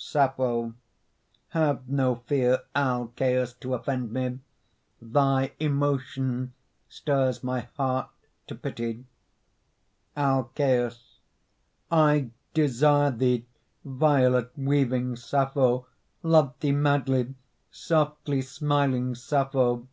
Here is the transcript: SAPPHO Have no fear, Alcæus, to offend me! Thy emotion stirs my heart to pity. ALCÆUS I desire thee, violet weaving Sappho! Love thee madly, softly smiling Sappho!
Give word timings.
SAPPHO 0.00 0.74
Have 1.48 1.88
no 1.88 2.22
fear, 2.26 2.60
Alcæus, 2.76 3.58
to 3.58 3.74
offend 3.74 4.12
me! 4.12 4.38
Thy 5.02 5.54
emotion 5.58 6.54
stirs 6.88 7.42
my 7.42 7.62
heart 7.76 8.08
to 8.46 8.54
pity. 8.54 9.06
ALCÆUS 10.16 11.16
I 11.90 12.30
desire 12.54 13.10
thee, 13.10 13.44
violet 13.84 14.52
weaving 14.56 15.16
Sappho! 15.16 15.88
Love 16.22 16.54
thee 16.60 16.70
madly, 16.70 17.34
softly 17.72 18.40
smiling 18.40 19.16
Sappho! 19.16 19.88